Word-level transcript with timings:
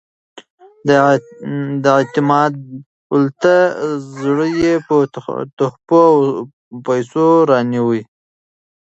د 1.83 1.87
اعتمادالدولة 1.97 3.55
زړه 4.19 4.45
یې 4.61 4.73
په 4.87 4.95
تحفو 5.57 6.01
او 6.11 6.19
پیسو 6.85 7.27
رانیوی. 7.49 8.01